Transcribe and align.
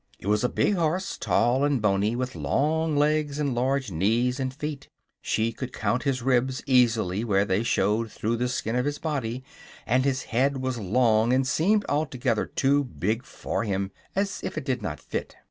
It 0.17 0.25
was 0.25 0.43
a 0.43 0.49
big 0.49 0.73
horse, 0.73 1.15
tall 1.15 1.63
and 1.63 1.79
bony, 1.79 2.15
with 2.15 2.33
long 2.35 2.97
legs 2.97 3.37
and 3.37 3.53
large 3.53 3.91
knees 3.91 4.39
and 4.39 4.51
feet. 4.51 4.87
She 5.21 5.51
could 5.51 5.71
count 5.71 6.01
his 6.01 6.23
ribs 6.23 6.63
easily 6.65 7.23
where 7.23 7.45
they 7.45 7.61
showed 7.61 8.11
through 8.11 8.37
the 8.37 8.49
skin 8.49 8.75
of 8.75 8.85
his 8.85 8.97
body, 8.97 9.43
and 9.85 10.03
his 10.03 10.23
head 10.23 10.57
was 10.57 10.79
long 10.79 11.31
and 11.33 11.45
seemed 11.45 11.85
altogether 11.87 12.47
too 12.47 12.83
big 12.83 13.23
for 13.23 13.63
him, 13.63 13.91
as 14.15 14.41
if 14.43 14.57
it 14.57 14.65
did 14.65 14.81
not 14.81 14.99
fit. 14.99 15.35